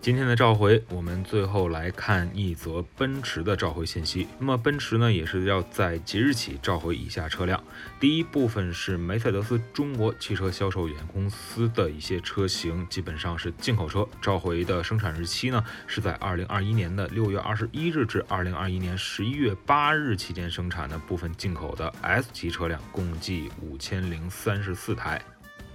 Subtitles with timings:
[0.00, 4.28] 今天的召回，我们最后来看一则奔驰的召回信息。
[4.38, 7.62] 那么奔驰呢，也是要在即日起召回以下车辆。
[7.98, 25.20] 第一部分是梅赛德斯中国汽车销售有限公司的一些车型，基本上是进口车，召回的生产日期呢是在二零二一年的六月二十一日至二零二一年十一月八日期间生产的部分进口的 S 级车辆，共计五千零三十四台。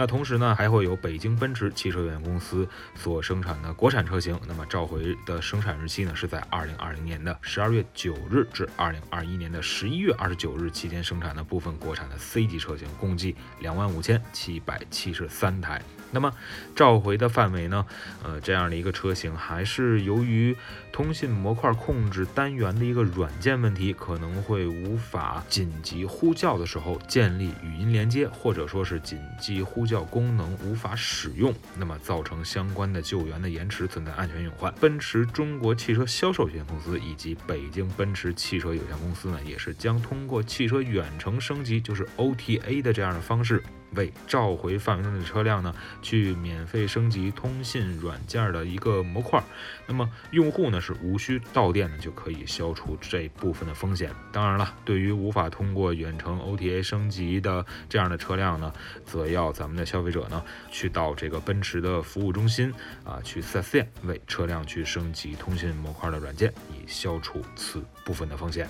[0.00, 4.40] 那同时呢，还会有北京奔驰汽车有限公司所生产的国产车型。
[4.48, 15.82] 那么召回的生产日期呢，是在二零二零年的十二月九日至二零二一年的十一月二十九日期间生产的部分国产的 C 级车型，共计两万五千七百七十三台。
[16.12, 16.32] 那么
[16.74, 17.86] 召回的范围呢？
[18.24, 20.56] 呃，这样的一个车型，还是由于
[20.90, 34.72] 通信模块控制单元的一个软件问题，可能会无法紧急呼叫的时候建立语音连接，或者说是紧急呼叫功能无法使用，那么造成相关的救援的延迟，存在安全隐患。
[34.76, 43.60] 奔驰中国汽车销售有限公司以及北京奔驰汽车有限公司呢，也是将通过汽车远程升级，就是 OTA 的这样的方式。
[43.94, 49.42] 为召回范围内的车辆呢，去免费升级通信软件的一个模块，
[49.86, 54.10] 那么用户呢是无需到店呢就可以消除这部分的风险。
[54.32, 58.72] 当然了，对于无法通过远程 OTA 升级的这样的车辆呢，
[59.04, 62.72] 则要咱们的消费者呢去到这个奔驰的服务中心
[63.04, 68.68] 啊，去 4S 店为车辆去升级通信模块的软件，以消除此部分的风险。